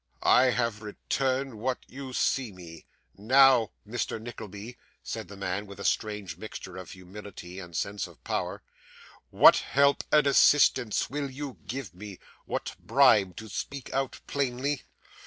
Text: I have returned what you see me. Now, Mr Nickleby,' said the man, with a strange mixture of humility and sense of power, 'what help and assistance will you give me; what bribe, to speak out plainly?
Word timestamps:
I 0.23 0.45
have 0.45 0.81
returned 0.81 1.59
what 1.59 1.77
you 1.85 2.11
see 2.11 2.51
me. 2.51 2.87
Now, 3.15 3.69
Mr 3.87 4.19
Nickleby,' 4.19 4.75
said 5.03 5.27
the 5.27 5.37
man, 5.37 5.67
with 5.67 5.79
a 5.79 5.83
strange 5.85 6.37
mixture 6.37 6.75
of 6.75 6.89
humility 6.89 7.59
and 7.59 7.77
sense 7.77 8.07
of 8.07 8.23
power, 8.23 8.63
'what 9.29 9.57
help 9.57 10.03
and 10.11 10.25
assistance 10.25 11.11
will 11.11 11.29
you 11.29 11.59
give 11.67 11.93
me; 11.93 12.17
what 12.45 12.75
bribe, 12.79 13.35
to 13.35 13.47
speak 13.47 13.93
out 13.93 14.21
plainly? 14.25 14.81